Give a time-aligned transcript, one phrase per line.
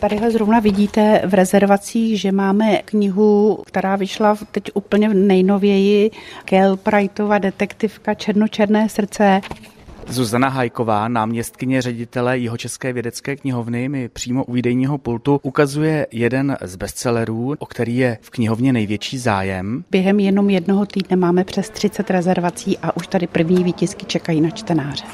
[0.00, 6.10] Tadyhle zrovna vidíte v rezervacích, že máme knihu, která vyšla teď úplně nejnověji,
[6.44, 9.40] Kel Prightova detektivka Černočerné srdce.
[10.08, 16.76] Zuzana Hajková, náměstkyně ředitele Jihočeské vědecké knihovny, mi přímo u výdejního pultu ukazuje jeden z
[16.76, 19.84] bestsellerů, o který je v knihovně největší zájem.
[19.90, 24.50] Během jenom jednoho týdne máme přes 30 rezervací a už tady první výtisky čekají na
[24.50, 25.04] čtenáře.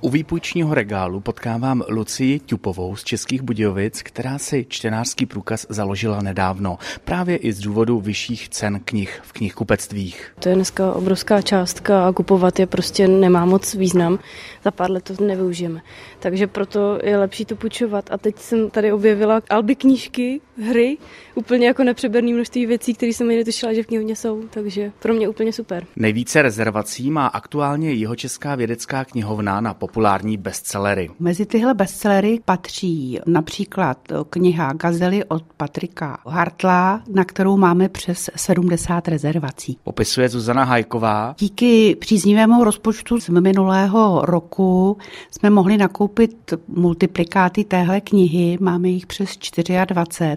[0.00, 6.78] U výpůjčního regálu potkávám Lucii Tupovou z Českých Budějovic, která si čtenářský průkaz založila nedávno,
[7.04, 10.32] právě i z důvodu vyšších cen knih v knihkupectvích.
[10.40, 14.18] To je dneska obrovská částka a kupovat je prostě nemá moc význam.
[14.64, 15.80] Za pár let to nevyužijeme.
[16.18, 18.10] Takže proto je lepší to půjčovat.
[18.10, 20.98] A teď jsem tady objevila alby knížky, hry,
[21.34, 24.42] úplně jako nepřeberný množství věcí, které jsem ani netušila, že v knihovně jsou.
[24.50, 25.86] Takže pro mě úplně super.
[25.96, 31.10] Nejvíce rezervací má aktuálně Jihočeská vědecká knihovna na populární bestsellery.
[31.18, 33.98] Mezi tyhle bestsellery patří například
[34.30, 39.78] kniha Gazely od Patrika Hartla, na kterou máme přes 70 rezervací.
[39.84, 41.34] Popisuje Zuzana Hajková.
[41.38, 44.98] Díky příznivému rozpočtu z minulého roku
[45.30, 49.38] jsme mohli nakoupit multiplikáty téhle knihy, máme jich přes
[49.86, 50.34] 24.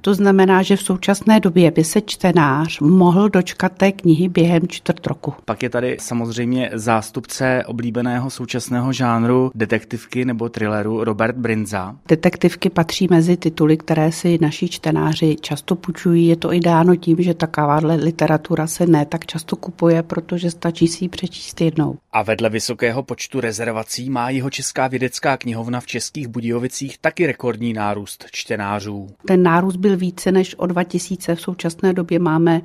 [0.00, 5.06] To znamená, že v současné době by se čtenář mohl dočkat té knihy během čtvrt
[5.06, 5.34] roku.
[5.44, 11.96] Pak je tady samozřejmě zástupce oblíbeného současného současného žánru detektivky nebo thrilleru Robert Brinza.
[12.08, 16.26] Detektivky patří mezi tituly, které si naši čtenáři často půjčují.
[16.26, 20.88] Je to i dáno tím, že takováhle literatura se ne tak často kupuje, protože stačí
[20.88, 21.96] si ji přečíst jednou.
[22.12, 27.72] A vedle vysokého počtu rezervací má jeho Česká vědecká knihovna v Českých Budějovicích taky rekordní
[27.72, 29.08] nárůst čtenářů.
[29.26, 31.34] Ten nárůst byl více než o 2000.
[31.34, 32.60] V současné době máme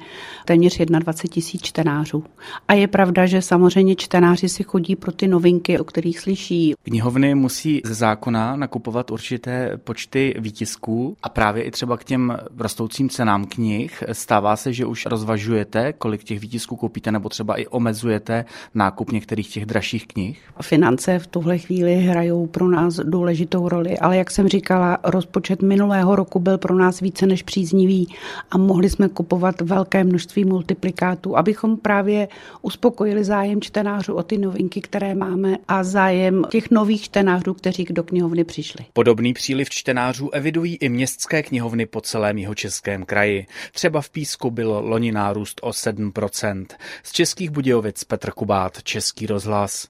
[0.45, 2.23] téměř 21 tisíc čtenářů.
[2.67, 6.73] A je pravda, že samozřejmě čtenáři si chodí pro ty novinky, o kterých kterých slyší.
[6.83, 13.09] Knihovny musí ze zákona nakupovat určité počty výtisků a právě i třeba k těm rostoucím
[13.09, 18.45] cenám knih stává se, že už rozvažujete, kolik těch výtisků koupíte, nebo třeba i omezujete
[18.73, 20.41] nákup některých těch dražších knih?
[20.61, 26.15] Finance v tuhle chvíli hrajou pro nás důležitou roli, ale jak jsem říkala, rozpočet minulého
[26.15, 28.07] roku byl pro nás více než příznivý
[28.51, 32.27] a mohli jsme kupovat velké množství multiplikátů, abychom právě
[32.61, 38.03] uspokojili zájem čtenářů o ty novinky, které máme a zájem těch nových čtenářů, kteří do
[38.03, 38.85] knihovny přišli.
[38.93, 43.47] Podobný příliv čtenářů evidují i městské knihovny po celém jeho českém kraji.
[43.71, 46.65] Třeba v Písku byl loni nárůst o 7%.
[47.03, 49.83] Z Českých Budějovic Petr Kubát, Český rozhlas.